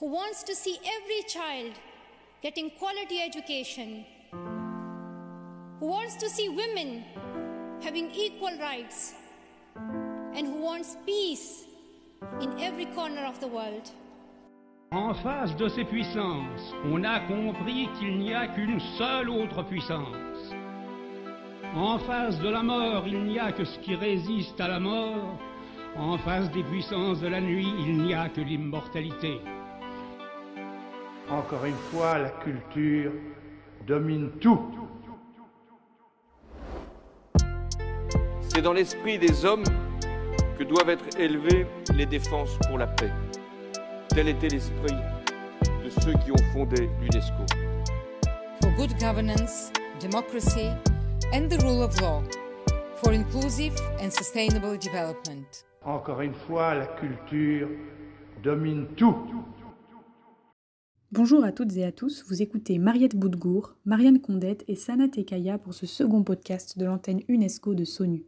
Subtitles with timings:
[0.00, 1.72] who wants to see every child
[2.42, 4.06] getting quality education,
[5.78, 7.04] who wants to see women
[7.82, 9.12] having equal rights,
[10.34, 11.66] and who wants peace
[12.40, 13.90] in every corner of the world.
[14.92, 20.54] En face de ces puissances, on a compris qu'il n'y a qu'une seule autre puissance.
[21.74, 25.38] En face de la mort, il n'y a que ce qui résiste à la mort.
[25.96, 29.40] En face des puissances de la nuit, il n'y a que l'immortalité.
[31.30, 33.12] Encore une fois, la culture
[33.86, 34.60] domine tout.
[38.48, 39.64] C'est dans l'esprit des hommes
[40.58, 43.12] que doivent être élevées les défenses pour la paix.
[44.08, 44.96] Tel était l'esprit
[45.84, 47.44] de ceux qui ont fondé l'UNESCO.
[48.60, 50.70] for good governance, democracy,
[51.32, 52.22] and the rule of law,
[52.96, 55.64] for inclusive and sustainable development.
[55.84, 57.68] Encore une fois, la culture
[58.42, 59.16] domine tout.
[61.12, 65.58] Bonjour à toutes et à tous, vous écoutez Mariette Boudgour, Marianne Condette et Sana Tekaya
[65.58, 68.22] pour ce second podcast de l'antenne UNESCO de SONU.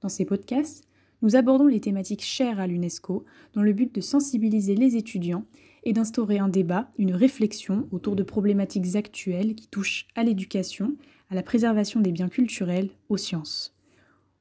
[0.00, 0.82] Dans ces podcasts,
[1.22, 5.44] nous abordons les thématiques chères à l'UNESCO dans le but de sensibiliser les étudiants
[5.84, 10.96] et d'instaurer un débat, une réflexion autour de problématiques actuelles qui touchent à l'éducation,
[11.30, 13.76] à la préservation des biens culturels, aux sciences.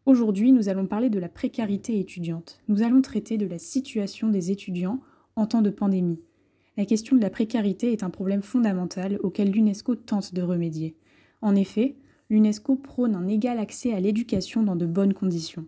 [0.08, 2.59] Aujourd'hui, nous allons parler de la précarité étudiante.
[2.68, 5.00] Nous allons traiter de la situation des étudiants
[5.36, 6.20] en temps de pandémie.
[6.76, 10.96] La question de la précarité est un problème fondamental auquel l'UNESCO tente de remédier.
[11.42, 11.96] En effet,
[12.32, 15.68] l'UNESCO prône un égal accès à l'éducation dans de bonnes conditions.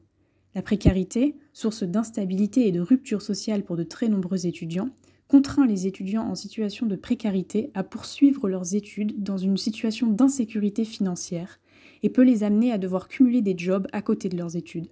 [0.55, 4.89] La précarité, source d'instabilité et de rupture sociale pour de très nombreux étudiants,
[5.27, 10.85] contraint les étudiants en situation de précarité à poursuivre leurs études dans une situation d'insécurité
[10.85, 11.59] financière
[12.01, 14.89] et peut les amener à devoir cumuler des jobs à côté de leurs études.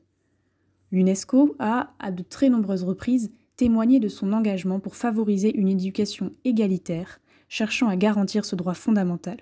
[0.92, 6.32] L'UNESCO a, à de très nombreuses reprises, témoigné de son engagement pour favoriser une éducation
[6.46, 9.38] égalitaire, cherchant à garantir ce droit fondamental.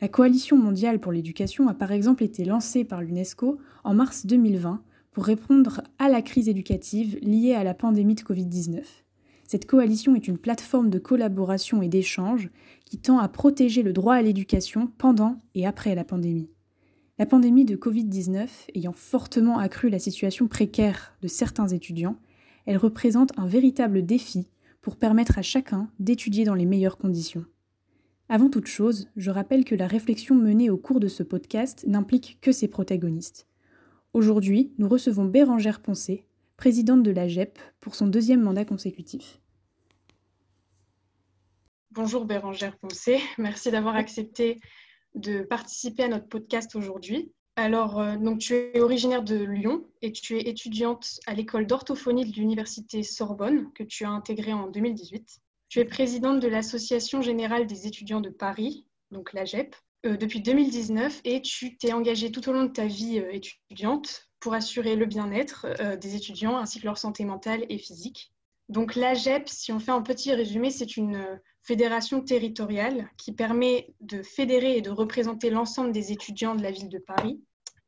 [0.00, 4.82] La Coalition mondiale pour l'éducation a par exemple été lancée par l'UNESCO en mars 2020
[5.12, 8.82] pour répondre à la crise éducative liée à la pandémie de Covid-19.
[9.46, 12.48] Cette coalition est une plateforme de collaboration et d'échange
[12.84, 16.50] qui tend à protéger le droit à l'éducation pendant et après la pandémie.
[17.18, 22.16] La pandémie de Covid-19 ayant fortement accru la situation précaire de certains étudiants,
[22.66, 24.48] elle représente un véritable défi
[24.80, 27.44] pour permettre à chacun d'étudier dans les meilleures conditions.
[28.28, 32.38] Avant toute chose, je rappelle que la réflexion menée au cours de ce podcast n'implique
[32.40, 33.46] que ses protagonistes.
[34.12, 36.24] Aujourd'hui, nous recevons Bérangère Poncé,
[36.56, 39.40] présidente de la GEP, pour son deuxième mandat consécutif.
[41.90, 44.58] Bonjour Bérangère Poncé, merci d'avoir accepté
[45.14, 47.30] de participer à notre podcast aujourd'hui.
[47.56, 52.34] Alors, euh, tu es originaire de Lyon et tu es étudiante à l'école d'orthophonie de
[52.34, 55.40] l'université Sorbonne que tu as intégrée en 2018.
[55.68, 59.76] Tu es présidente de l'Association générale des étudiants de Paris, donc l'AGEP,
[60.06, 64.30] euh, depuis 2019 et tu t'es engagée tout au long de ta vie euh, étudiante
[64.40, 65.68] pour assurer le bien-être
[66.00, 68.31] des étudiants ainsi que leur santé mentale et physique.
[68.72, 73.94] Donc l'AGEP, si on fait un petit résumé, c'est une euh, fédération territoriale qui permet
[74.00, 77.38] de fédérer et de représenter l'ensemble des étudiants de la ville de Paris.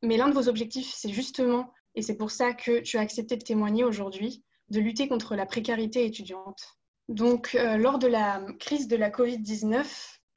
[0.02, 3.38] Mais l'un de vos objectifs, c'est justement, et c'est pour ça que tu as accepté
[3.38, 6.76] de témoigner aujourd'hui, de lutter contre la précarité étudiante.
[7.08, 9.86] Donc, euh, lors de la crise de la Covid-19,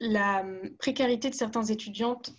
[0.00, 2.32] la euh, précarité de certains étudiantes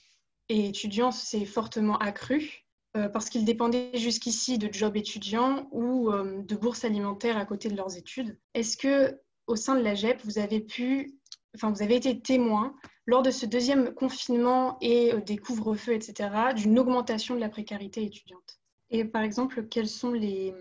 [0.50, 2.66] et étudiants s'est fortement accrue
[3.08, 7.76] parce qu'ils dépendaient jusqu'ici de jobs étudiants ou euh, de bourses alimentaires à côté de
[7.76, 8.38] leurs études.
[8.54, 11.16] Est-ce que au sein de la GEP, vous avez pu,
[11.56, 16.78] enfin, vous avez été témoin lors de ce deuxième confinement et des couvre-feux, etc., d'une
[16.78, 18.60] augmentation de la précarité étudiante?
[18.92, 20.54] Et par exemple, quels sont les,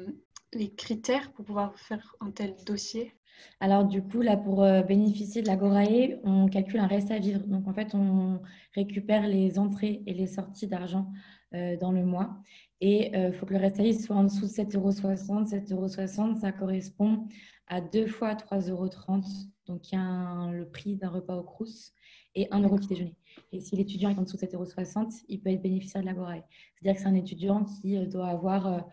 [0.77, 3.13] critères pour pouvoir faire un tel dossier?
[3.61, 7.19] Alors du coup, là, pour euh, bénéficier de la Gorae, on calcule un reste à
[7.19, 7.47] vivre.
[7.47, 8.41] Donc en fait, on
[8.75, 12.39] récupère les entrées et les sorties d'argent euh, dans le mois.
[12.81, 14.91] Et il euh, faut que le reste à soit en dessous de 7,60 euros.
[14.91, 17.27] 7,60 euros, ça correspond
[17.67, 18.89] à deux fois 3,30 euros.
[19.67, 21.93] Donc il y a le prix d'un repas au Crous
[22.35, 23.17] et un euro petit déjeuner.
[23.53, 26.15] Et si l'étudiant est en dessous de 7,60 euros, il peut être bénéficiaire de la
[26.15, 26.45] Gorae.
[26.75, 28.87] C'est-à-dire que c'est un étudiant qui doit avoir,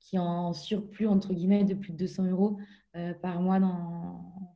[0.00, 2.58] qui en surplus, entre guillemets, de plus de 200 euros
[2.96, 3.60] euh, par mois.
[3.60, 4.47] Dans...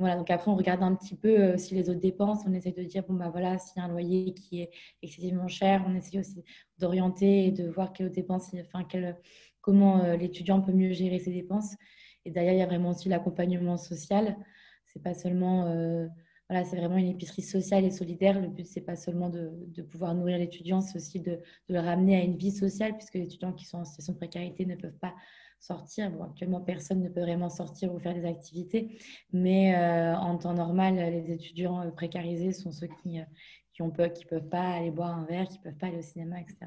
[0.00, 2.40] Voilà, donc après, on regarde un petit peu euh, si les autres dépenses.
[2.46, 4.70] On essaie de dire, bon, bah voilà, s'il y a un loyer qui est
[5.02, 6.42] excessivement cher, on essaie aussi
[6.78, 9.18] d'orienter et de voir quelles dépenses, enfin, quelle,
[9.60, 11.76] comment euh, l'étudiant peut mieux gérer ses dépenses.
[12.24, 14.38] Et derrière, il y a vraiment aussi l'accompagnement social.
[14.86, 15.64] C'est pas seulement,
[16.48, 18.40] voilà, c'est vraiment une épicerie sociale et solidaire.
[18.40, 21.32] Le but, c'est pas seulement de, de pouvoir nourrir l'étudiant, c'est aussi de,
[21.68, 24.18] de, le ramener à une vie sociale, puisque les étudiants qui sont en situation de
[24.18, 25.14] précarité ne peuvent pas
[25.60, 26.10] sortir.
[26.10, 28.98] Bon, actuellement, personne ne peut vraiment sortir ou faire des activités,
[29.32, 29.76] mais
[30.16, 33.20] en temps normal, les étudiants précarisés sont ceux qui,
[33.72, 36.02] qui ne qui peuvent pas aller boire un verre, qui ne peuvent pas aller au
[36.02, 36.66] cinéma, etc.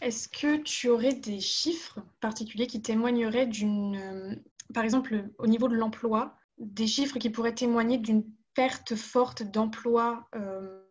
[0.00, 4.34] Est-ce que tu aurais des chiffres particuliers qui témoigneraient d'une, euh,
[4.72, 8.24] par exemple, au niveau de l'emploi, des chiffres qui pourraient témoigner d'une
[8.54, 10.82] perte forte d'emplois euh,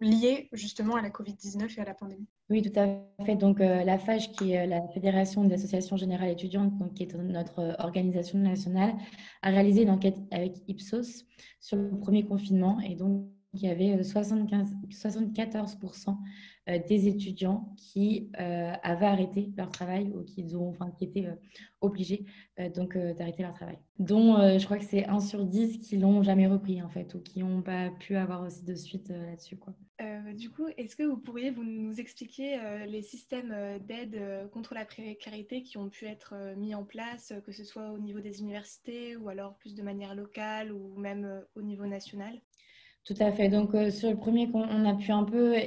[0.00, 3.36] liés justement à la Covid-19 et à la pandémie Oui, tout à fait.
[3.36, 7.76] Donc, euh, la FAGE, qui est la Fédération des associations générales étudiantes, qui est notre
[7.78, 8.94] organisation nationale,
[9.42, 11.24] a réalisé une enquête avec Ipsos
[11.60, 12.80] sur le premier confinement.
[12.80, 16.12] Et donc, il y avait 75, 74% euh,
[16.66, 21.34] des étudiants qui euh, avaient arrêté leur travail ou qui, ont, enfin, qui étaient euh,
[21.80, 22.24] obligés
[22.74, 23.78] donc d'arrêter leur travail.
[23.98, 27.20] Dont je crois que c'est 1 sur 10 qui l'ont jamais repris en fait ou
[27.20, 29.56] qui n'ont pas pu avoir aussi de suite là-dessus.
[29.56, 29.74] Quoi.
[30.34, 33.54] du coup, est-ce que vous pourriez vous nous expliquer les systèmes
[33.86, 37.98] d'aide contre la précarité qui ont pu être mis en place, que ce soit au
[37.98, 42.40] niveau des universités ou alors plus de manière locale ou même au niveau national?
[43.04, 43.48] Tout à fait.
[43.48, 45.60] Donc, euh, sur le premier, on a pu un peu euh,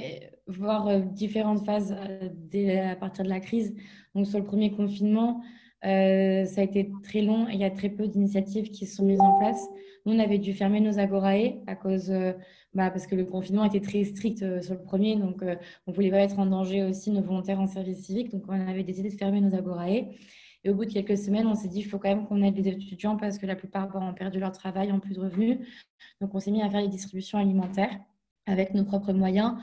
[0.46, 1.94] voir euh, différentes phases
[2.34, 3.74] dès, à partir de la crise.
[4.14, 5.42] Donc, sur le premier confinement,
[5.82, 9.04] ça a été très long et il y a très peu d'initiatives qui se sont
[9.04, 9.64] mises en place.
[10.04, 12.10] Nous, on avait dû fermer nos agorae à cause,
[12.74, 16.10] bah, parce que le confinement était très strict sur le premier, donc on ne voulait
[16.10, 19.14] pas mettre en danger aussi nos volontaires en service civique, donc on avait décidé de
[19.14, 20.08] fermer nos agorae.
[20.68, 22.68] Au bout de quelques semaines, on s'est dit, il faut quand même qu'on aide les
[22.68, 25.58] étudiants parce que la plupart ont perdu leur travail, en plus de revenus.
[26.20, 27.98] Donc, on s'est mis à faire les distributions alimentaires
[28.46, 29.54] avec nos propres moyens.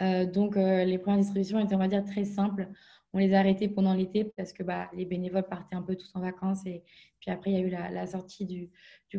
[0.00, 2.68] Euh, donc, euh, les premières distributions étaient, on va dire, très simples.
[3.16, 6.10] On les a arrêtées pendant l'été parce que bah, les bénévoles partaient un peu tous
[6.16, 6.66] en vacances.
[6.66, 6.82] Et
[7.18, 8.70] puis après, il y a eu la, sortie du,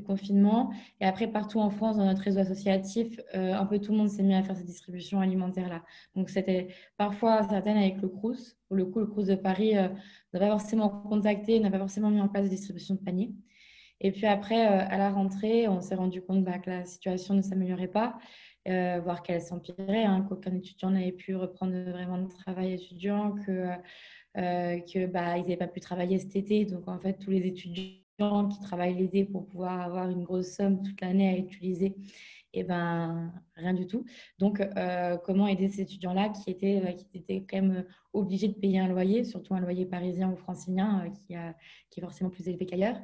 [0.06, 0.72] confinement.
[1.02, 4.10] Et après, partout en France, dans notre réseau associatif, euh, un peu tout le monde
[4.10, 5.84] s'est mis à faire ces distributions alimentaires-là.
[6.16, 8.56] Donc, c'était parfois certaines avec le CRUS.
[8.68, 9.90] Pour le coup, le CRUS de Paris n'a
[10.32, 13.34] pas forcément contacté, n'a pas forcément mis en place de distribution de paniers.
[14.00, 17.34] Et puis après, euh, à la rentrée, on s'est rendu compte bah, que la situation
[17.34, 18.20] ne s'améliorait pas,
[18.68, 23.70] euh, voire qu'elle s'empirait, hein, qu'aucun étudiant n'avait pu reprendre vraiment de travail étudiant, que,
[24.38, 26.66] euh, que bah, n'avaient pas pu travailler cet été.
[26.66, 30.82] Donc en fait, tous les étudiants qui travaillent l'été pour pouvoir avoir une grosse somme
[30.82, 31.96] toute l'année à utiliser,
[32.54, 34.06] et eh ben rien du tout.
[34.40, 38.54] Donc, euh, comment aider ces étudiants-là qui étaient, euh, qui étaient quand même obligés de
[38.54, 41.54] payer un loyer, surtout un loyer parisien ou francilien euh, qui, a,
[41.92, 43.00] qui est forcément plus élevé qu'ailleurs?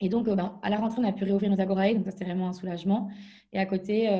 [0.00, 2.26] Et donc, ben, à la rentrée, on a pu réouvrir nos agorae, donc ça c'était
[2.26, 3.08] vraiment un soulagement.
[3.52, 4.10] Et à côté,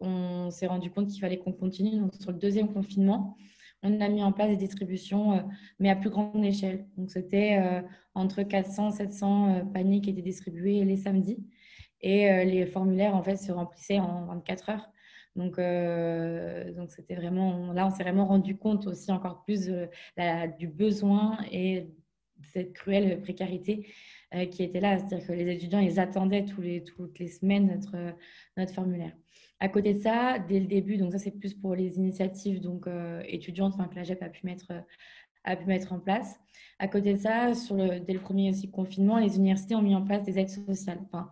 [0.00, 1.98] on s'est rendu compte qu'il fallait qu'on continue.
[1.98, 3.36] Donc, sur le deuxième confinement,
[3.82, 5.44] on a mis en place des distributions,
[5.78, 6.86] mais à plus grande échelle.
[6.96, 7.82] Donc, c'était
[8.14, 11.44] entre 400 700 paniers qui étaient distribués les samedis.
[12.02, 14.90] Et euh, les formulaires, en fait, se remplissaient en 24 heures.
[15.36, 19.70] Donc, euh, donc c'était vraiment, là, on s'est vraiment rendu compte aussi encore plus
[20.58, 21.88] du besoin et
[22.52, 23.86] cette cruelle précarité
[24.34, 24.98] euh, qui était là.
[24.98, 28.14] C'est-à-dire que les étudiants, ils attendaient tous les, toutes les semaines notre,
[28.56, 29.12] notre formulaire.
[29.60, 32.86] À côté de ça, dès le début, donc ça c'est plus pour les initiatives donc,
[33.24, 34.72] étudiantes enfin, que la GEP a pu mettre
[35.44, 36.38] a pu mettre en place.
[36.78, 39.94] À côté de ça, sur le, dès le premier aussi confinement, les universités ont mis
[39.94, 41.00] en place des aides sociales.
[41.06, 41.30] Enfin,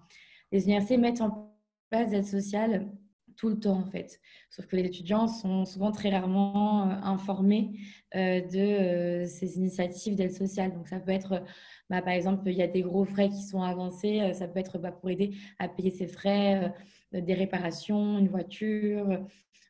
[0.53, 1.55] les universités mettent en
[1.91, 2.91] place des aides sociales
[3.39, 4.21] tout le temps en fait.
[4.51, 7.71] Sauf que les étudiants sont souvent très rarement euh, informés
[8.15, 10.75] euh, de euh, ces initiatives d'aide sociale.
[10.75, 11.43] Donc ça peut être,
[11.89, 14.79] bah, par exemple, il y a des gros frais qui sont avancés, ça peut être
[14.79, 16.75] bah, pour aider à payer ses frais,
[17.13, 19.25] des réparations, une voiture.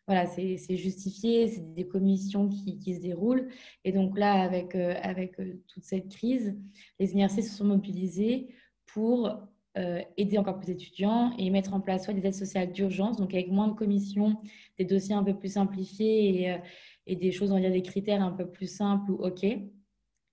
[0.07, 3.49] Voilà, c'est justifié, c'est des commissions qui, se déroulent.
[3.85, 6.57] Et donc là, avec, avec toute cette crise,
[6.99, 8.55] les universités se sont mobilisées
[8.87, 9.31] pour
[9.79, 13.33] euh, aider encore plus d'étudiants et mettre en place soit des aides sociales d'urgence, donc
[13.33, 14.37] avec moins de commissions,
[14.77, 16.59] des dossiers un peu plus simplifiés et, euh,
[17.07, 19.45] et, des choses, on va dire des critères un peu plus simples ou OK.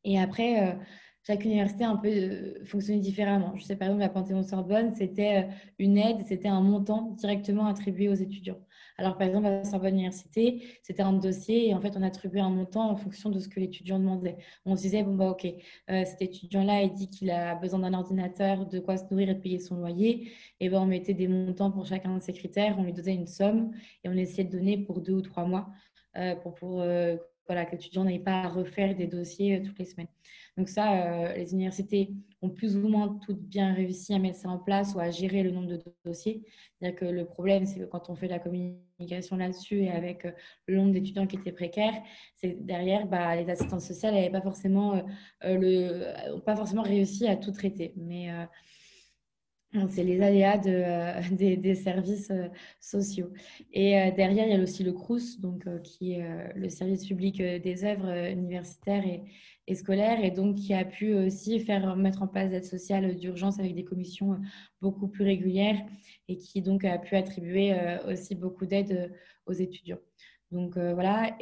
[0.04, 0.74] Et après, euh,
[1.26, 3.56] chaque université un peu fonctionné différemment.
[3.56, 5.48] Je sais par exemple, la Panthéon-Sorbonne, c'était
[5.80, 8.60] une aide, c'était un montant directement attribué aux étudiants.
[8.98, 12.40] Alors, par exemple, à la Sorbonne Université, c'était un dossier et en fait, on attribuait
[12.40, 14.38] un montant en fonction de ce que l'étudiant demandait.
[14.66, 17.94] On se disait, bon, bah, OK, euh, cet étudiant-là, il dit qu'il a besoin d'un
[17.94, 20.32] ordinateur, de quoi se nourrir et de payer son loyer.
[20.60, 23.28] Et ben, on mettait des montants pour chacun de ces critères, on lui donnait une
[23.28, 23.72] somme
[24.04, 25.68] et on essayait de donner pour deux ou trois mois
[26.18, 27.18] euh, pour, pour euh,
[27.48, 30.08] voilà, que l'étudiant n'ait pas à refaire des dossiers toutes les semaines.
[30.58, 32.12] Donc ça, euh, les universités
[32.42, 35.44] ont plus ou moins toutes bien réussi à mettre ça en place ou à gérer
[35.44, 36.44] le nombre de dossiers.
[36.80, 40.32] C'est-à-dire que le problème, c'est que quand on fait la communication là-dessus et avec euh,
[40.68, 42.02] le nombre d'étudiants qui étaient précaires,
[42.36, 45.04] c'est derrière, bah, les assistantes sociales n'avaient pas forcément,
[45.44, 46.14] euh,
[46.46, 47.94] pas forcément réussi à tout traiter.
[47.98, 48.30] Mais
[49.90, 50.58] c'est les aléas
[51.32, 52.32] des, services
[52.80, 53.32] sociaux.
[53.74, 57.84] Et derrière, il y a aussi le CRUS, donc, qui est le service public des
[57.84, 59.04] œuvres universitaires
[59.68, 63.60] et, scolaires, et donc qui a pu aussi faire mettre en place d'aide sociale d'urgence
[63.60, 64.40] avec des commissions
[64.82, 65.82] beaucoup plus régulières
[66.28, 67.76] et qui donc a pu attribuer
[68.08, 69.12] aussi beaucoup d'aide
[69.46, 70.00] aux étudiants.
[70.52, 71.36] Donc voilà,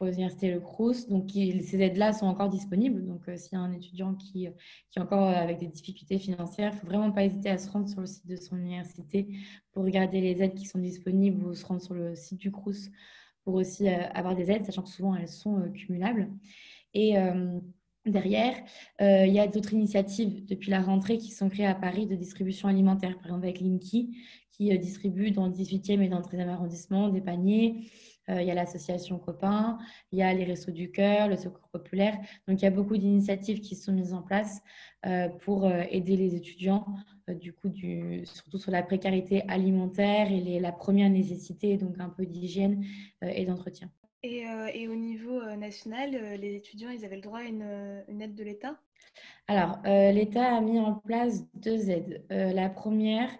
[0.00, 1.08] pour l'université Le Crous.
[1.08, 3.04] Donc, ces aides-là sont encore disponibles.
[3.04, 4.48] Donc, euh, s'il y a un étudiant qui,
[4.90, 7.58] qui est encore euh, avec des difficultés financières, il ne faut vraiment pas hésiter à
[7.58, 9.28] se rendre sur le site de son université
[9.72, 12.88] pour regarder les aides qui sont disponibles ou se rendre sur le site du Crous
[13.44, 16.30] pour aussi euh, avoir des aides, sachant que souvent elles sont cumulables.
[16.94, 17.14] Et
[18.04, 18.56] derrière,
[18.98, 22.68] il y a d'autres initiatives depuis la rentrée qui sont créées à Paris de distribution
[22.68, 24.16] alimentaire, par exemple avec Linky,
[24.50, 27.76] qui distribue dans le 18e et dans le 13e arrondissement des paniers.
[28.30, 29.78] Euh, il y a l'association Copain,
[30.12, 32.16] il y a les Restos du Cœur, le Secours Populaire.
[32.46, 34.62] Donc, il y a beaucoup d'initiatives qui sont mises en place
[35.06, 36.86] euh, pour euh, aider les étudiants,
[37.28, 42.26] du coup, du, surtout sur la précarité alimentaire et la première nécessité, donc un peu
[42.26, 42.84] d'hygiène
[43.22, 43.90] et d'entretien.
[44.24, 44.42] Et,
[44.74, 46.10] et, au niveau national,
[46.40, 48.80] les étudiants, ils avaient le droit à une, une aide de l'État?
[49.46, 52.24] Alors, l'État a mis en place deux aides.
[52.30, 53.30] la première,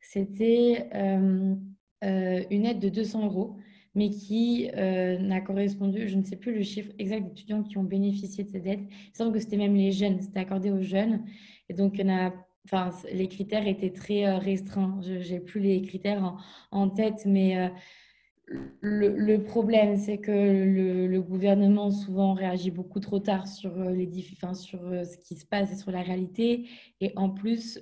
[0.00, 3.56] c'était une aide de 200 euros
[3.96, 7.82] mais qui euh, n'a correspondu, je ne sais plus le chiffre exact d'étudiants qui ont
[7.82, 8.86] bénéficié de cette aide.
[8.90, 11.24] Il semble que c'était même les jeunes, c'était accordé aux jeunes.
[11.70, 15.00] Et donc, les critères étaient très euh, restreints.
[15.00, 16.36] Je n'ai plus les critères
[16.70, 17.68] en, tête, mais euh,
[18.82, 24.78] le, problème, c'est que le, gouvernement souvent réagit beaucoup trop tard sur, les, enfin, sur
[24.78, 26.68] ce qui se passe et sur la réalité.
[27.00, 27.80] Et en plus,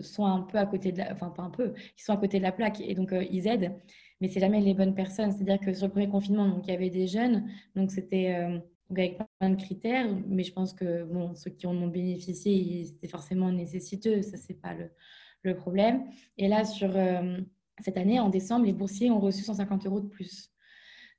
[0.00, 2.44] sont un peu à côté de enfin, pas un peu, ils sont à côté de
[2.44, 3.72] la plaque et donc ils aident
[4.20, 5.32] mais c'est jamais les bonnes personnes.
[5.32, 8.58] C'est-à-dire que sur le premier confinement, donc, il y avait des jeunes, donc c'était euh,
[8.90, 13.08] avec plein de critères, mais je pense que bon, ceux qui en ont bénéficié, c'était
[13.08, 16.04] forcément nécessiteux, ça, c'est pas le, problème.
[16.38, 17.38] Et là, sur euh,
[17.80, 20.50] cette année, en décembre, les boursiers ont reçu 150 euros de plus.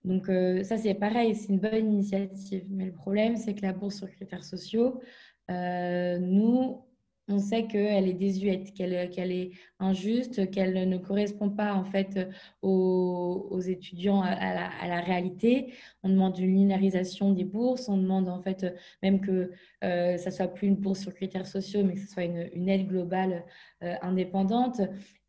[0.03, 2.65] Donc euh, ça, c'est pareil, c'est une bonne initiative.
[2.71, 4.99] Mais le problème, c'est que la bourse sur critères sociaux,
[5.47, 6.84] nous,
[7.27, 12.29] on sait qu'elle est désuète, qu'elle est injuste, qu'elle ne correspond pas en fait
[12.61, 15.73] aux, étudiants à la, réalité.
[16.03, 19.51] On demande une linéarisation des bourses, on demande en fait même que
[19.83, 22.87] euh, ça soit plus une bourse sur critères sociaux, mais que ce soit une, aide
[22.87, 23.43] globale
[23.83, 24.81] euh, indépendante.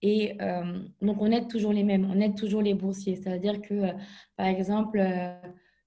[0.02, 3.16] Et euh, donc on aide toujours les mêmes, on aide toujours les boursiers.
[3.16, 3.92] C'est-à-dire que
[4.36, 5.02] par exemple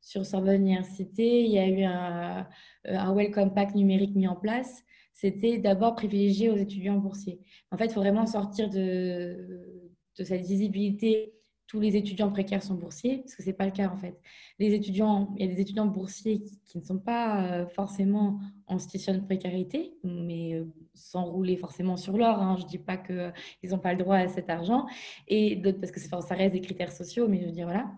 [0.02, 2.48] sur Sorbonne Université, il y a eu un,
[2.86, 4.84] un welcome pack numérique mis en place
[5.20, 7.42] c'était d'abord privilégier aux étudiants boursiers.
[7.72, 11.34] En fait, il faut vraiment sortir de, de cette visibilité.
[11.68, 14.18] Tous les étudiants précaires sont boursiers, parce que ce n'est pas le cas en fait.
[14.60, 18.80] Les étudiants, il y a des étudiants boursiers qui, ne sont pas euh, forcément en
[18.80, 22.40] situation de précarité, mais euh, sans rouler forcément sur l'or.
[22.40, 22.56] Hein.
[22.58, 23.32] Je ne dis pas qu'ils euh,
[23.70, 24.88] n'ont pas le droit à cet argent.
[25.28, 27.92] Et d'autres, parce que ça reste des critères sociaux, mais je veux dire, voilà.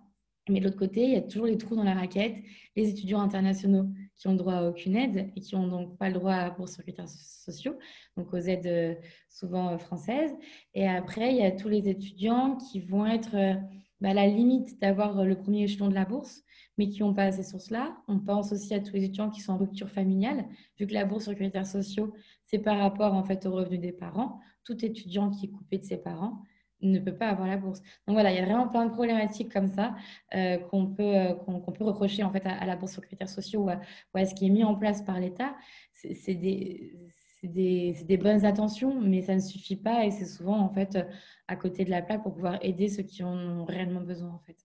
[0.49, 2.35] Mais de l'autre côté, il y a toujours les trous dans la raquette,
[2.75, 3.85] les étudiants internationaux
[4.21, 6.73] qui ont droit à aucune aide et qui n'ont donc pas le droit à bourse
[6.73, 7.75] sur critères sociaux,
[8.15, 8.93] donc aux aides euh,
[9.29, 10.31] souvent euh, françaises.
[10.75, 13.55] Et après, il y a tous les étudiants qui vont être euh,
[13.99, 16.43] bah, à la limite d'avoir le premier échelon de la bourse,
[16.77, 17.97] mais qui n'ont pas ces sources-là.
[18.07, 20.45] On pense aussi à tous les étudiants qui sont en rupture familiale,
[20.79, 22.13] vu que la bourse sur critères sociaux,
[22.45, 24.39] c'est par rapport en fait aux revenus des parents.
[24.63, 26.43] Tout étudiant qui est coupé de ses parents
[26.81, 27.79] ne peut pas avoir la bourse.
[28.07, 29.95] Donc voilà, il y a vraiment plein de problématiques comme ça
[30.35, 33.69] euh, qu'on peut, euh, peut reprocher en fait à, la bourse sur critères sociaux ou
[33.69, 35.55] à, ce qui est mis en place par l'État.
[35.93, 36.93] C'est des,
[37.43, 40.97] des, des, bonnes intentions, mais ça ne suffit pas et c'est souvent en fait
[41.47, 44.39] à côté de la plaque pour pouvoir aider ceux qui en ont réellement besoin en
[44.39, 44.57] fait.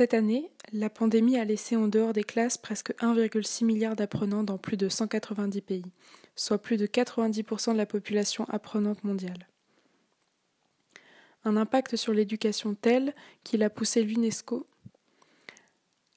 [0.00, 4.56] Cette année, la pandémie a laissé en dehors des classes presque 1,6 milliard d'apprenants dans
[4.56, 5.84] plus de 190 pays,
[6.36, 9.46] soit plus de 90% de la population apprenante mondiale.
[11.44, 13.14] Un impact sur l'éducation tel
[13.44, 14.66] qu'il a poussé l'UNESCO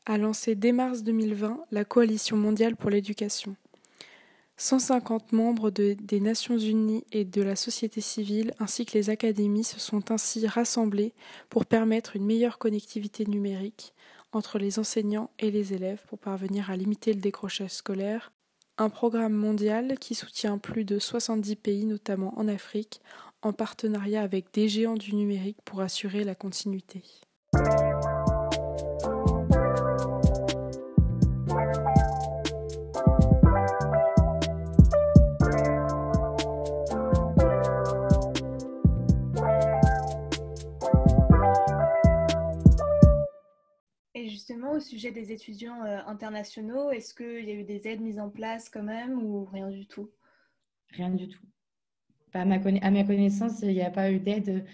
[0.06, 3.58] à lancer dès mars 2020 la Coalition mondiale pour l'éducation.
[4.58, 9.80] 150 membres des Nations Unies et de la société civile ainsi que les académies se
[9.80, 11.14] sont ainsi rassemblés
[11.50, 13.94] pour permettre une meilleure connectivité numérique
[14.32, 18.32] entre les enseignants et les élèves pour parvenir à limiter le décrochage scolaire,
[18.78, 23.02] un programme mondial qui soutient plus de 70 pays, notamment en Afrique,
[23.42, 27.04] en partenariat avec des géants du numérique pour assurer la continuité.
[44.74, 48.70] Au sujet des étudiants internationaux, est-ce qu'il y a eu des aides mises en place
[48.70, 50.10] quand même ou rien du tout?
[50.92, 51.46] Rien du tout.
[52.34, 54.66] à, ma à ma connaissance, il n'y a pas eu d'aide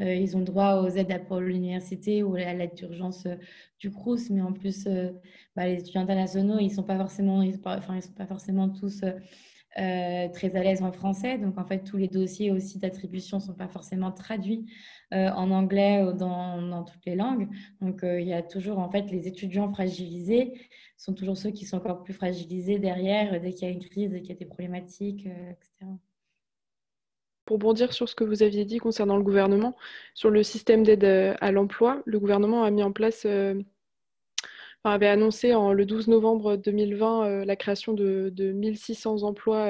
[0.00, 3.36] euh, ils ont droit aux aides pour l'université ou à l'aide d'urgence euh,
[3.78, 5.10] du CRUS, mais en plus, euh,
[5.54, 9.02] bah, les étudiants internationaux, ils ne sont, pas forcément, enfin, ils sont pas forcément tous
[9.74, 11.38] très à l'aise en français.
[11.38, 14.66] Donc, en fait, tous les dossiers aussi d'attribution ne sont pas forcément traduits
[15.10, 17.48] en anglais ou dans, toutes les langues.
[17.80, 20.52] Donc, il y a toujours, en fait, les étudiants fragilisés
[20.96, 24.10] sont toujours ceux qui sont encore plus fragilisés derrière dès qu'il y a une crise,
[24.10, 25.90] dès qu'il y a des problématiques, etc.
[27.44, 29.76] Pour bondir sur ce que vous aviez dit concernant le gouvernement,
[30.14, 33.26] sur le système d'aide euh, à l'emploi, le gouvernement a mis en place,
[34.86, 39.68] euh, avait annoncé en, le 12 novembre 2020 euh, la création de, de 1600 emplois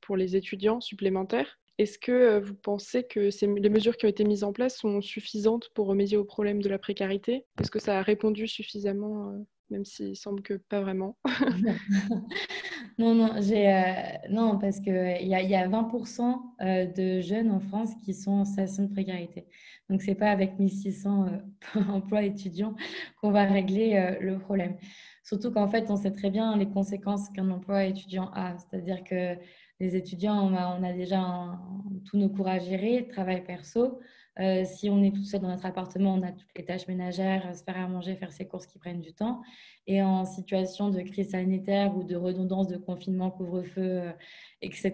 [0.00, 1.58] pour les étudiants supplémentaires.
[1.78, 5.68] Est-ce que vous pensez que les mesures qui ont été mises en place sont suffisantes
[5.74, 7.44] pour remédier au problème de la précarité?
[7.60, 9.34] Est-ce que ça a répondu suffisamment
[9.70, 11.16] même s'il semble que pas vraiment.
[12.98, 13.92] non, non, euh,
[14.30, 18.32] non, parce qu'il y a, y a 20% euh, de jeunes en France qui sont
[18.32, 19.46] en situation de précarité.
[19.88, 22.74] Donc, ce n'est pas avec 1600 euh, emplois étudiants
[23.20, 24.76] qu'on va régler le problème.
[25.22, 28.56] Surtout qu'en fait, on sait très bien les conséquences qu'un emploi étudiant a.
[28.58, 29.36] C'est-à-dire que
[29.80, 31.58] les étudiants, on a déjà
[32.04, 34.00] tous nos cours à gérer, travail perso.
[34.38, 37.56] Euh, si on est tout seul dans notre appartement, on a toutes les tâches ménagères,
[37.56, 39.40] se faire à manger, faire ses courses qui prennent du temps.
[39.86, 44.12] Et en situation de crise sanitaire ou de redondance de confinement, couvre-feu, euh,
[44.60, 44.92] etc.,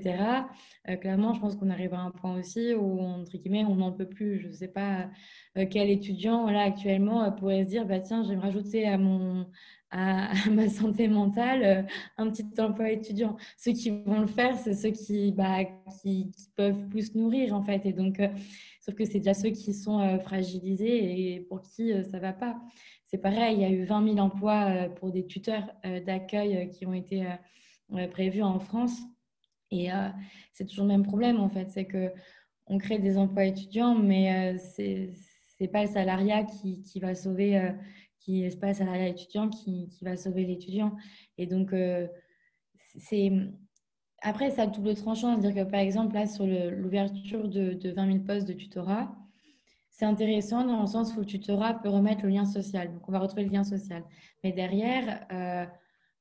[0.89, 3.93] euh, clairement, je pense qu'on arrive à un point aussi où, entre guillemets, on n'en
[3.93, 4.39] peut plus.
[4.41, 5.09] Je ne sais pas
[5.71, 9.47] quel étudiant, là, actuellement, pourrait se dire, bah, tiens, je vais me rajouter à mon,
[9.91, 13.37] à, ma santé mentale un petit emploi étudiant.
[13.59, 15.59] Ceux qui vont le faire, c'est ceux qui, bah,
[16.57, 17.85] peuvent plus nourrir, en fait.
[17.87, 18.21] Et donc,
[18.83, 22.23] Sauf que c'est déjà ceux qui sont euh, fragilisés et pour qui euh, ça ne
[22.23, 22.61] va pas.
[23.07, 25.71] C'est pareil, il y a eu 20 000 emplois euh, pour des tuteurs
[26.05, 27.26] d'accueil qui ont été
[28.11, 28.99] prévus en France.
[29.71, 29.89] Et
[30.52, 31.71] c'est toujours le même problème, en fait.
[31.71, 35.11] C'est qu'on crée des emplois étudiants, mais ce
[35.61, 37.73] n'est pas le salariat qui, qui va sauver,
[38.19, 40.97] qui n'est salariat étudiant qui, qui va sauver l'étudiant.
[41.37, 41.75] Et donc,
[42.97, 43.30] c'est
[44.23, 45.39] après, ça a double tranchant.
[45.41, 49.13] C'est-à-dire que, par exemple, là, sur l'ouverture de, 20 000 postes de tutorat,
[49.91, 52.93] c'est intéressant dans le sens où le tutorat peut remettre le lien social.
[52.93, 54.04] Donc, on va retrouver le lien social.
[54.45, 55.67] Mais derrière, euh,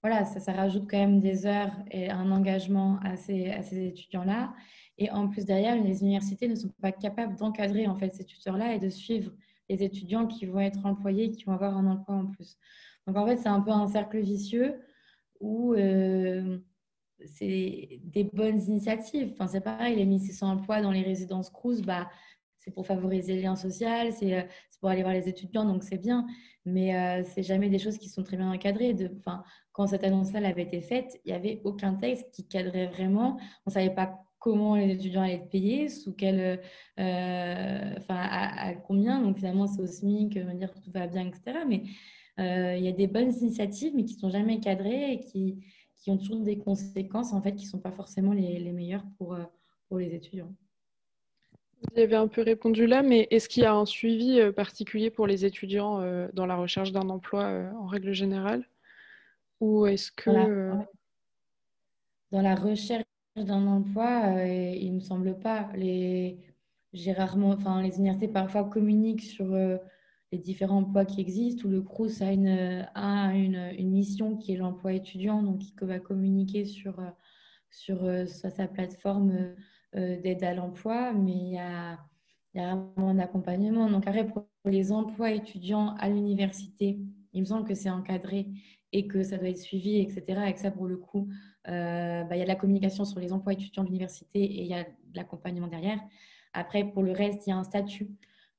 [0.02, 3.88] voilà, ça, ça, rajoute quand même des heures et un engagement à ces, à ces
[3.88, 4.54] étudiants-là.
[4.98, 8.74] Et en plus, derrière, les universités ne sont pas capables d'encadrer en fait ces tuteurs-là
[8.74, 9.32] et de suivre
[9.70, 12.58] les étudiants qui vont être employés, qui vont avoir un emploi en plus.
[13.06, 14.82] Donc, en fait, c'est un peu un cercle vicieux
[15.40, 15.76] où...
[15.76, 16.58] Euh,
[17.26, 19.32] c'est des bonnes initiatives.
[19.34, 22.10] Enfin, c'est pareil, les 1600 emplois dans les résidences Cruz, bah,
[22.62, 24.12] c'est pour favoriser le lien social, euh,
[24.70, 26.28] c'est pour aller voir les étudiants, donc c'est bien.
[26.66, 28.96] Mais euh, c'est jamais des choses qui sont très bien encadrées.
[29.18, 33.38] Enfin, quand cette annonce-là avait été faite, il n'y avait aucun texte qui cadrait vraiment.
[33.66, 36.62] On ne savait pas comment les étudiants allaient être payés, sous quel,
[37.00, 39.22] euh, enfin, à, combien.
[39.22, 41.60] Donc finalement, c'est au SMIC, dire tout va bien, etc.
[41.68, 41.84] Mais
[42.38, 45.64] il y a des bonnes initiatives, mais qui ne sont jamais cadrées et qui,
[46.02, 49.06] qui ont toujours des conséquences en fait qui ne sont pas forcément les, les meilleures
[49.18, 49.44] pour, euh,
[49.88, 50.52] pour les étudiants.
[51.94, 55.10] Vous avez un peu répondu là, mais est-ce qu'il y a un suivi euh, particulier
[55.10, 58.68] pour les étudiants euh, dans la recherche d'un emploi en règle générale?
[59.62, 60.30] Ou est-ce que...
[62.32, 63.04] Dans la, recherche
[63.36, 65.70] d'un emploi, il ne me semble pas.
[65.76, 66.40] Les,
[67.16, 69.54] rarement, enfin, les universités parfois communiquent sur
[70.32, 74.54] les différents emplois qui existent, où le CRUS a une, a une, une mission qui
[74.54, 77.02] est l'emploi étudiant, donc qui va communiquer sur,
[77.70, 79.56] sur, euh, sa plateforme
[79.96, 82.00] euh, d'aide à l'emploi, mais il y a,
[82.54, 83.90] il y a un accompagnement.
[83.90, 87.00] Donc après, pour les emplois étudiants à l'université,
[87.34, 88.48] il me semble que c'est encadré
[88.94, 90.42] et que ça doit être suivi, etc.
[90.48, 91.30] Et que ça, pour le coup,
[91.68, 94.62] euh, bah, il y a de la communication sur les emplois étudiants de l'université et
[94.62, 96.00] il y a de l'accompagnement derrière.
[96.54, 98.10] Après, pour le reste, il y a un statut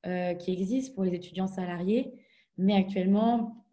[0.05, 2.13] euh, qui existe pour les étudiants salariés,
[2.59, 3.65] mais actuellement,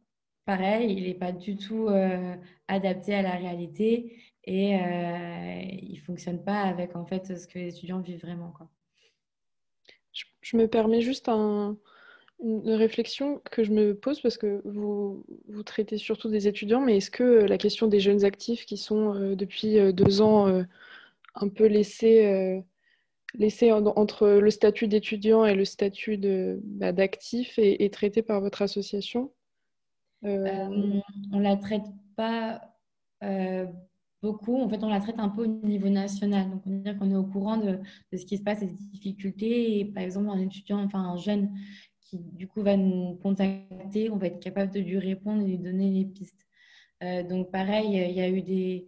[0.45, 2.35] pareil, il n'est pas du tout euh,
[2.67, 7.57] adapté à la réalité et euh, il ne fonctionne pas avec en fait ce que
[7.57, 8.53] les étudiants vivent vraiment.
[10.11, 11.79] Je, me permets juste une
[12.65, 17.09] réflexion que je me pose parce que vous, vous traitez surtout des étudiants, mais est-ce
[17.09, 20.63] que la question des jeunes actifs qui sont depuis deux ans
[21.33, 22.63] un peu laissés
[23.35, 26.19] laissé entre le statut d'étudiant et le statut
[26.63, 29.31] bah, d'actif est, traité par votre association
[30.25, 32.61] euh, euh, On ne la traite pas
[33.23, 33.65] euh,
[34.21, 34.57] beaucoup.
[34.59, 36.49] En fait, on la traite un peu au niveau national.
[36.49, 37.79] Donc, on est au courant de,
[38.11, 39.79] ce qui se passe, des difficultés.
[39.79, 41.51] Et par exemple, un étudiant, enfin un jeune
[42.01, 45.59] qui du coup va nous contacter, on va être capable de lui répondre et lui
[45.59, 46.47] donner les pistes.
[47.29, 48.87] donc pareil, il y a eu des,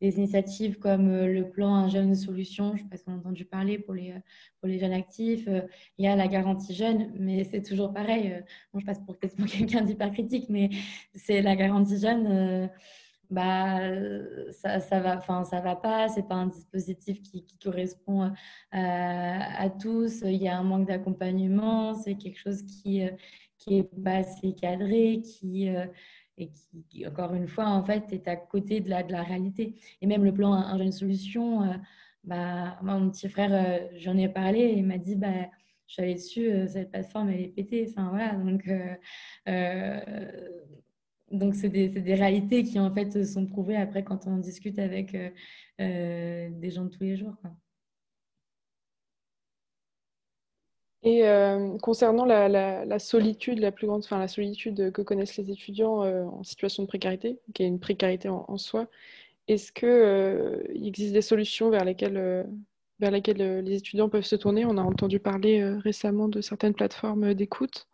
[0.00, 3.16] des initiatives comme le plan Un jeune solution, je ne sais pas si on a
[3.16, 4.14] entendu parler pour les,
[4.60, 5.48] pour les jeunes actifs.
[5.98, 8.42] Il y a la garantie jeune, mais c'est toujours pareil.
[8.72, 10.70] Bon, je passe pour quelqu'un d'hyper critique, mais
[11.14, 12.70] c'est la garantie jeune
[13.30, 13.80] bah,
[14.52, 18.32] ça, ça va, enfin, ça va pas, c'est pas un dispositif qui, correspond
[18.72, 20.22] à, tous.
[20.24, 23.10] Il y a un manque d'accompagnement, c'est quelque chose qui, euh,
[23.58, 25.86] qui est pas assez cadré, qui, euh,
[26.38, 26.50] et
[26.88, 29.74] qui, encore une fois, en fait, est à côté de la, de la réalité.
[30.00, 31.74] Et même le plan Un jeune solution, euh,
[32.24, 35.48] bah, mon petit frère, j'en ai parlé, il m'a dit, bah,
[35.86, 37.86] je suis allée dessus, cette plateforme, elle est pétée.
[37.88, 38.68] Enfin, voilà, donc
[41.34, 45.14] donc, c'est des, des, réalités qui, en fait, sont prouvées après quand on discute avec
[45.14, 45.30] euh,
[45.80, 47.34] euh, des gens de tous les jours.
[51.04, 56.02] Et euh, concernant la, solitude, la plus grande, enfin la solitude que connaissent les étudiants
[56.02, 58.86] en situation de précarité, qui est une précarité en, soi,
[59.46, 62.46] est-ce qu'il existe des solutions vers lesquelles,
[63.00, 64.64] les étudiants peuvent se tourner?
[64.64, 67.86] On a entendu parler récemment de certaines plateformes d'écoute.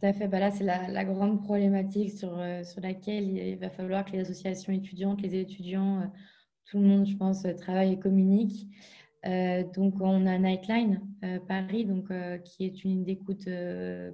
[0.00, 0.28] Tout à fait.
[0.28, 4.20] Bah là, c'est la, grande problématique sur, euh, sur laquelle il va falloir que les
[4.20, 6.06] associations étudiantes, les étudiants, euh,
[6.64, 8.66] tout le monde, je pense, euh, travaille et communique.
[9.24, 11.00] Donc, on a Nightline
[11.46, 12.08] Paris, donc,
[12.44, 13.48] qui est une d'écoute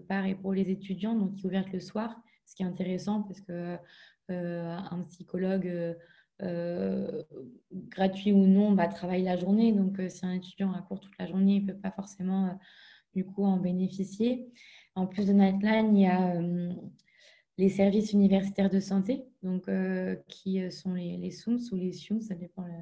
[0.09, 3.23] par et pour les étudiants, donc qui est ouverte le soir, ce qui est intéressant
[3.23, 3.77] parce que
[4.29, 5.97] un psychologue
[7.89, 9.73] gratuit ou non va travailler la journée.
[9.73, 12.59] Donc, si un étudiant a cours toute la journée, il ne peut pas forcément
[13.17, 14.47] du coup en bénéficier.
[14.95, 16.73] En plus de Nightline, il y a euh,
[17.59, 21.93] les services universitaires de santé, donc, euh, qui euh, sont les, les SUMS ou les
[21.93, 22.73] SIUMS, ça dépend le,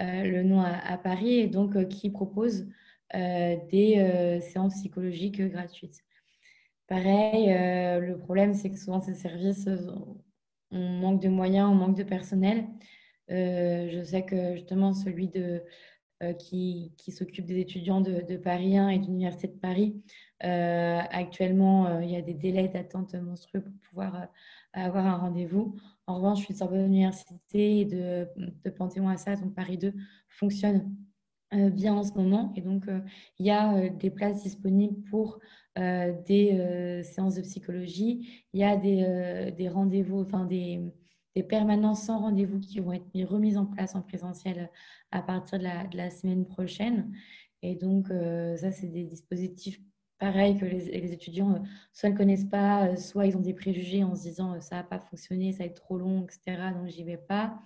[0.00, 2.66] nom à, Paris, et donc qui proposent
[3.12, 6.00] des séances psychologiques gratuites.
[6.86, 9.68] Pareil, le problème, c'est que souvent ces services,
[10.70, 12.66] on manque de moyens, on manque de personnel.
[13.28, 15.62] je sais que justement, celui de,
[16.38, 20.02] qui, qui s'occupe des étudiants de, de Paris 1 et de l'Université de Paris
[20.44, 24.26] euh, actuellement, euh, il y a des délais d'attente monstrueux pour pouvoir
[24.76, 25.76] euh, avoir un rendez-vous.
[26.06, 28.28] En revanche, je suis de Sorbonne Université de,
[28.64, 29.92] de Panthéon-Assas, donc Paris 2,
[30.28, 30.94] fonctionne
[31.52, 32.52] bien en ce moment.
[32.56, 32.84] Et donc,
[33.38, 35.38] il y a des places disponibles pour
[35.76, 38.44] des séances de psychologie.
[38.52, 40.80] Il y a des, des rendez-vous, enfin des,
[41.36, 44.68] des, permanences sans rendez-vous qui vont être remises en place en présentiel
[45.12, 47.12] à partir de la, de la semaine prochaine.
[47.62, 49.80] Et donc, ça, c'est des dispositifs
[50.18, 51.58] pareil que les, étudiants, euh,
[51.92, 54.76] soit ne connaissent pas, euh, soit ils ont des préjugés en se disant euh, ça
[54.76, 56.72] n'a pas fonctionné, ça va être trop long, etc.
[56.74, 57.60] Donc j'y vais pas.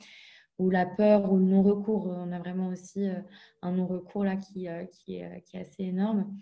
[0.59, 2.09] Ou la peur ou le non-recours.
[2.09, 3.07] On a vraiment aussi
[3.63, 6.37] un non-recours là qui, qui, est, qui, est, assez énorme.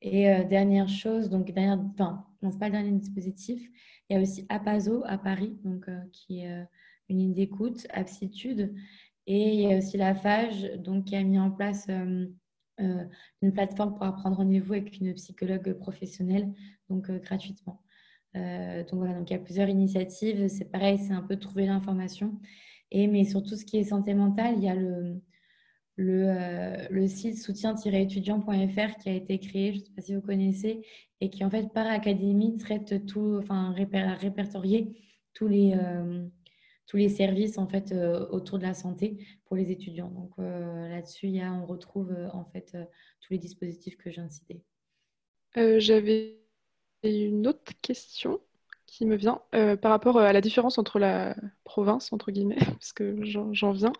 [0.00, 3.68] Et dernière chose, donc dernière, enfin, non, pas le dernier dispositif.
[4.08, 6.64] Il y a aussi Apazo à Paris, donc, qui est
[7.08, 8.72] une ligne d'écoute, Aptitude.
[9.26, 11.88] Et il y a aussi la FAGE, donc, qui a mis en place
[12.80, 13.04] euh,
[13.42, 16.52] une plateforme pour prendre rendez-vous avec une psychologue professionnelle,
[16.90, 17.82] donc euh, gratuitement.
[18.36, 20.48] Euh, donc voilà, donc il y a plusieurs initiatives.
[20.48, 22.38] C'est pareil, c'est un peu trouver l'information.
[22.90, 25.22] Et mais surtout, ce qui est santé mentale, il y a le,
[25.96, 30.86] le, le site soutien-étudiant.fr qui a été créé, je ne sais pas si vous connaissez,
[31.20, 34.94] et qui en fait par académie traite tout, enfin répertorier
[35.34, 35.74] tous les,
[36.86, 40.10] tous les services en fait euh, autour de la santé pour les étudiants.
[40.10, 42.76] Donc euh, là-dessus, on retrouve euh, en fait
[43.20, 44.62] tous les dispositifs que de citer.
[45.78, 46.38] J'avais
[47.02, 48.40] une autre question
[48.84, 53.24] qui me vient par rapport à la différence entre la province, entre guillemets, parce que
[53.24, 53.92] j'en viens,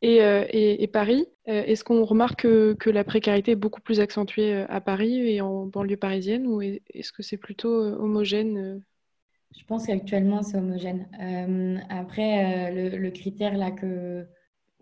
[0.00, 1.26] et, Paris.
[1.44, 5.66] Est-ce qu'on remarque que, que, la précarité est beaucoup plus accentuée à Paris et en
[5.66, 8.80] banlieue parisienne, ou est-ce que c'est plutôt homogène
[9.56, 11.08] je pense qu'actuellement, c'est homogène.
[11.20, 14.26] Euh, après, euh, le, critère là que,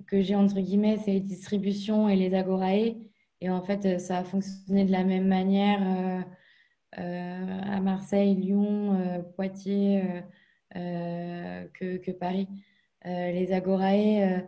[0.06, 2.96] que j'ai, entre guillemets, c'est les distributions et les agorae.
[3.40, 6.24] Et en fait, ça a fonctionné de la même manière
[6.98, 10.02] euh, à Marseille, Lyon, Poitiers
[10.74, 12.48] que, Paris.
[13.04, 14.46] les agorae,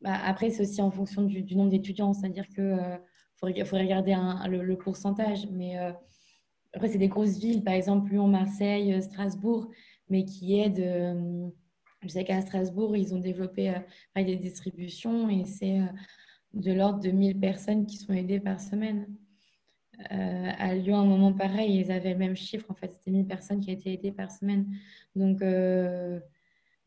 [0.00, 2.14] bah, après, c'est aussi en fonction du, nombre d'étudiants.
[2.14, 3.00] C'est-à-dire qu'il
[3.36, 4.16] faut, regarder
[4.48, 5.46] le, le, pourcentage.
[5.52, 5.76] Mais
[6.72, 9.70] après, c'est des grosses villes, par exemple Lyon, Marseille, euh, Strasbourg,
[10.08, 10.80] mais qui aident.
[10.80, 11.48] Euh,
[12.02, 15.80] je sais qu'à Strasbourg, ils ont développé euh, des distributions et c'est
[16.54, 19.06] de l'ordre de 1000 personnes qui sont aidées par semaine.
[19.98, 22.70] à Lyon, à un moment pareil, ils avaient le même chiffre.
[22.70, 24.66] En fait, c'était 1000 personnes qui étaient aidées par semaine.
[25.14, 25.40] Donc,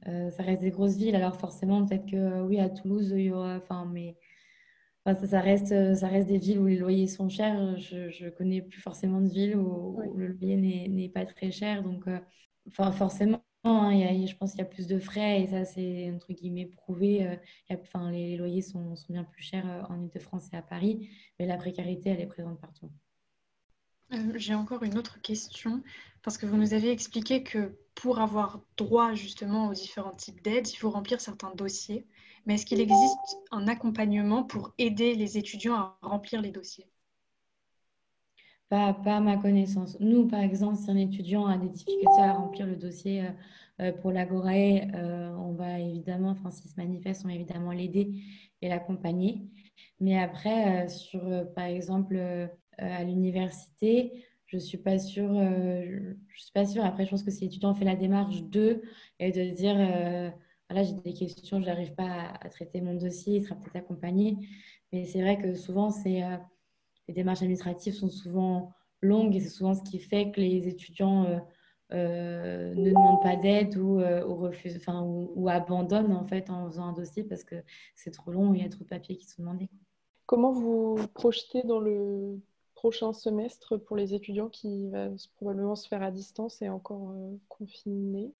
[0.03, 1.15] ça reste des grosses villes.
[1.15, 3.57] Alors, forcément, peut-être que oui, à Toulouse, il y aura.
[3.57, 4.15] Enfin, mais
[5.05, 7.77] ça, reste, ça reste des villes où les loyers sont chers.
[7.77, 11.83] Je ne connais plus forcément de villes où, le loyer n'est pas très cher.
[11.83, 12.05] Donc,
[12.71, 13.91] forcément, hein,
[14.25, 17.37] je pense qu'il y a plus de frais et ça, c'est entre guillemets prouvé.
[17.69, 21.57] enfin, les, loyers sont, sont, bien plus chers en Ile-de-France et à Paris, mais la
[21.57, 22.89] précarité, elle est présente partout.
[24.35, 25.81] J'ai encore une autre question,
[26.21, 30.69] parce que vous nous avez expliqué que pour avoir droit justement aux différents types d'aides,
[30.69, 32.05] il faut remplir certains dossiers.
[32.45, 36.87] Mais est-ce qu'il existe un accompagnement pour aider les étudiants à remplir les dossiers?
[38.69, 39.99] Pas, pas, à ma connaissance.
[39.99, 43.29] Nous, par exemple, si un étudiant a des difficultés à remplir le dossier euh,
[43.81, 48.23] euh, pour l'Agorae, euh, on va évidemment, enfin, s'il se manifeste, on va évidemment l'aider
[48.61, 49.43] et l'accompagner.
[49.99, 51.21] Mais après, sur,
[51.53, 52.17] par exemple,
[52.77, 55.33] à l'université, je suis pas sûre.
[55.33, 56.83] je suis pas sûre.
[56.83, 58.81] Après, je pense que si l'étudiant fait la démarche de
[59.19, 60.33] et de dire
[60.69, 64.37] voilà, j'ai des questions, je n'arrive pas à, traiter mon dossier, il sera peut-être accompagné.
[64.91, 66.37] Mais c'est vrai que souvent, euh,
[67.07, 68.71] les démarches administratives sont souvent
[69.01, 71.39] longues et c'est souvent ce qui fait que les étudiants euh,
[71.93, 77.23] euh, ne demandent pas d'aide ou, enfin, ou, abandonnent en, fait, en faisant un dossier
[77.23, 77.55] parce que
[77.95, 79.69] c'est trop long et il y a trop de papiers qui sont demandés.
[80.25, 82.39] Comment vous projetez dans le
[82.73, 87.13] prochain semestre pour les étudiants qui va probablement se faire à distance et encore
[87.49, 88.31] confinés?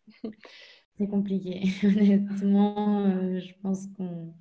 [0.98, 1.64] C'est compliqué.
[1.84, 4.34] Honnêtement, euh, je pense qu'on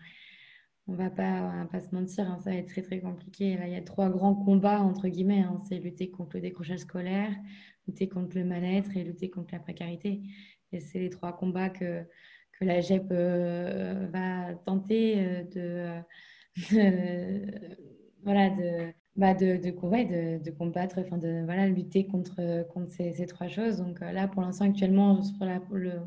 [0.88, 3.56] on va pas, pas se mentir, hein, ça va être très très compliqué.
[3.62, 5.40] Il y a trois granns combats entre guillemets.
[5.40, 5.62] Hein.
[5.68, 7.34] c'est lutter contre le décrochage scolaire,
[7.86, 10.22] lutter contre le mal-être et lutter contre la précarité.
[10.72, 12.02] Et c'est les trois combats que,
[12.52, 16.02] que la GEP euh, va tenter euh, de,
[18.24, 19.70] voilà, de, bah de,
[20.50, 23.76] combattre, enfin de voilà, lutter contre, contre ces, trois choses.
[23.76, 25.60] Donc euh, là, pour l'instant, actuellement, sur la,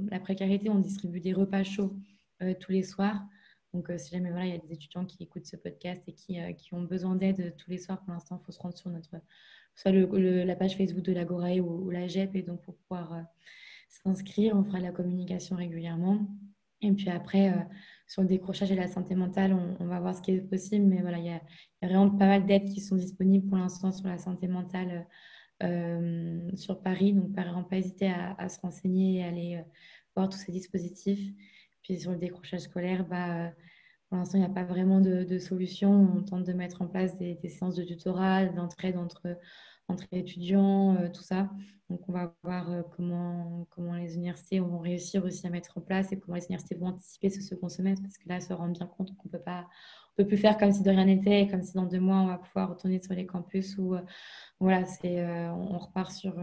[0.09, 1.95] la, précarité, on distribue des repas chauds
[2.41, 3.21] euh, tous les soirs.
[3.73, 6.13] Donc euh, si jamais voilà, il y a des étudiants qui écoutent ce podcast et
[6.13, 8.89] qui, qui ont besoin d'aide tous les soirs, pour l'instant, il faut se rendre sur
[8.89, 9.15] notre,
[9.75, 13.23] soit le, la page Facebook de l'Agorae ou, ou, la GEP, et donc pour pouvoir
[13.87, 16.25] s'inscrire, on fera de la communication régulièrement.
[16.81, 17.53] Et puis après,
[18.07, 20.85] sur le décrochage et la santé mentale, on, va voir ce qui est possible.
[20.85, 21.41] Mais voilà, il y a,
[21.81, 25.07] vraiment pas mal d'aides qui sont disponibles pour l'instant sur la santé mentale
[25.63, 27.13] euh, sur Paris.
[27.13, 29.63] Donc, par exemple, pas hésiter à, se renseigner et aller euh,
[30.15, 31.33] voir tous ces dispositifs.
[31.81, 33.51] Puis sur le décrochage scolaire, bah,
[34.09, 35.91] pour l'instant, il n'y a pas vraiment de, solution.
[35.91, 39.37] On tente de mettre en place des, séances de tutorat, d'entraide entre,
[39.87, 41.49] entre étudiants, euh, tout ça.
[41.89, 45.81] Donc, on va voir euh, comment, comment les universités vont réussir aussi à mettre en
[45.81, 48.69] place et comment les universités vont anticiper ce second semestre, parce que là, se rend
[48.69, 49.67] bien compte qu'on peut pas,
[50.11, 52.27] on peut plus faire comme si de rien n'était, comme si dans deux mois, on
[52.27, 54.01] va pouvoir retourner sur les campus ou euh,
[54.59, 56.33] voilà, c'est, on repart sur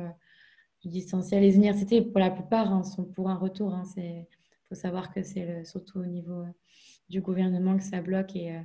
[0.83, 1.43] du distanciel.
[1.43, 3.75] Les universités, pour la plupart, hein, sont pour un retour.
[3.97, 4.25] Il hein,
[4.69, 6.45] faut savoir que c'est surtout au niveau
[7.09, 8.61] du gouvernement que ça bloque et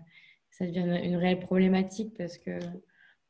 [0.51, 2.59] ça devient une réelle problématique parce que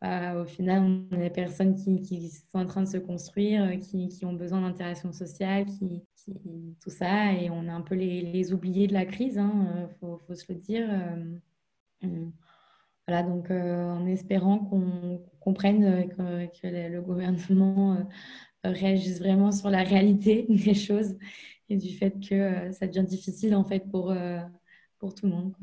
[0.02, 3.76] bah, au final, on a des personnes qui, sont en train de se construire, euh,
[3.78, 6.04] qui, ont besoin d'interaction sociale, qui,
[6.82, 10.20] tout ça, et on a un peu les, oubliés de la crise, il hein, euh,
[10.28, 10.88] faut, se le dire.
[12.04, 12.26] Euh,
[13.08, 17.98] voilà, donc en espérant qu'on comprenne que, le gouvernement
[18.64, 21.18] réagisse vraiment sur la réalité des choses
[21.70, 24.14] et du fait que ça devient difficile en fait pour,
[25.00, 25.54] pour tout le monde.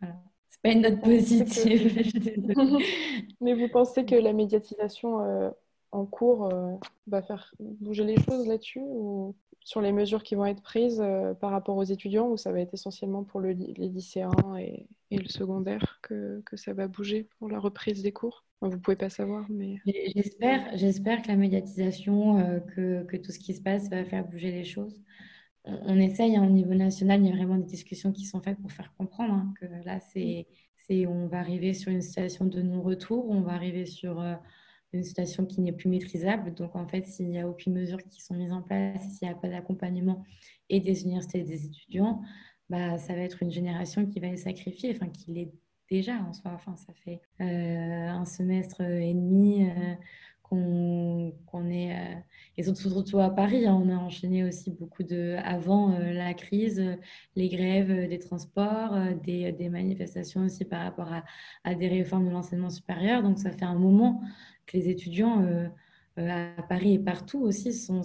[0.00, 0.22] Voilà
[0.62, 2.02] pas une note positive.
[3.40, 5.50] Mais vous pensez que la médiatisation euh,
[5.90, 6.74] en cours euh,
[7.06, 11.34] va faire bouger les choses là-dessus ou sur les mesures qui vont être prises euh,
[11.34, 15.98] par rapport aux étudiants ou ça va être essentiellement pour les lycéens et, le secondaire
[16.00, 18.44] que, que, ça va bouger pour la reprise des cours?
[18.62, 19.76] Vous ne pouvez pas savoir, mais...
[20.16, 24.50] J'espère, j'espère que la médiatisation, que, que, tout ce qui se passe va faire bouger
[24.50, 24.98] les choses
[25.64, 28.58] on essaye hein, au niveau national, il y a vraiment des discussions qui sont faites
[28.58, 30.46] pour faire comprendre hein, que là, c'est,
[31.06, 34.34] on va arriver sur une situation de non-retour, on va arriver sur euh,
[34.92, 36.52] une situation qui n'est plus maîtrisable.
[36.54, 39.32] Donc, en fait, s'il n'y a aucune mesure qui sont mises en place, s'il n'y
[39.32, 40.24] a pas d'accompagnement
[40.68, 42.20] et des universités et des étudiants,
[42.68, 45.52] bah, ça va être une génération qui va être sacrifiée, enfin, qui l'est
[45.90, 46.50] déjà en soi.
[46.54, 49.68] Enfin, ça fait euh, un semestre et demi.
[49.70, 49.94] Euh,
[50.52, 52.14] qu'on est, euh,
[52.58, 56.82] et surtout, à Paris, hein, on a enchaîné aussi beaucoup de, avant euh, la crise,
[57.36, 61.10] les grèves des transports, euh, des, manifestations aussi par rapport
[61.64, 63.22] à, des réformes de l'enseignement supérieur.
[63.22, 64.20] Donc ça fait un moment
[64.66, 65.44] que les étudiants
[66.16, 68.02] à Paris et partout aussi sont,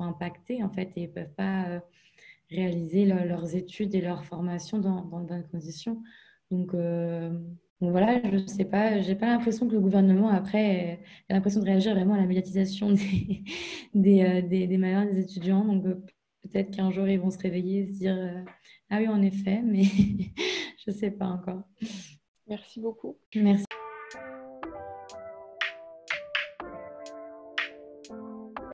[0.00, 1.80] impactés en fait et ne peuvent pas
[2.50, 6.02] réaliser leurs études et leur formation dans, dans de bonnes conditions.
[6.50, 6.72] Donc
[7.80, 11.60] donc voilà, je ne sais pas, j'ai pas l'impression que le gouvernement, après, a l'impression
[11.60, 13.44] de réagir vraiment à la médiatisation des,
[13.94, 15.64] des, euh, des, des malheurs des étudiants.
[15.64, 15.94] Donc euh,
[16.42, 18.42] peut-être qu'un jour, ils vont se réveiller et se dire euh,
[18.90, 21.62] Ah oui, en effet, mais je ne sais pas encore.
[22.48, 23.16] Merci beaucoup.
[23.36, 23.64] Merci.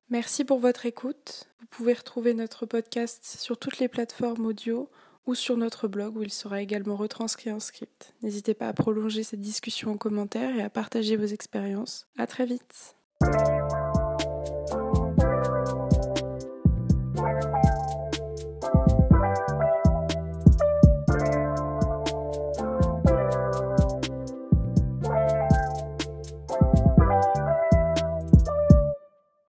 [0.08, 1.50] Merci pour votre écoute.
[1.60, 4.88] Vous pouvez retrouver notre podcast sur toutes les plateformes audio
[5.26, 8.14] ou sur notre blog où il sera également retranscrit en script.
[8.22, 12.06] N'hésitez pas à prolonger cette discussion en commentaire et à partager vos expériences.
[12.18, 12.96] À très vite.